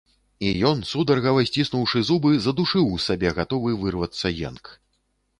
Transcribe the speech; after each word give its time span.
І 0.45 0.51
ён, 0.69 0.79
сударгава 0.91 1.41
сціснуўшы 1.49 2.01
зубы, 2.09 2.31
задушыў 2.45 2.87
у 2.93 2.97
сабе 3.03 3.33
гатовы 3.41 3.75
вырвацца 3.83 4.33
енк. 4.49 4.65